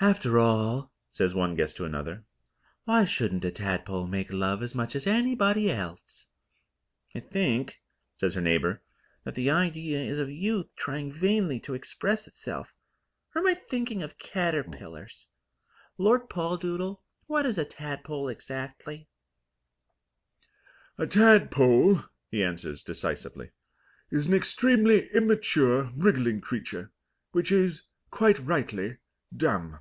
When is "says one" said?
1.10-1.54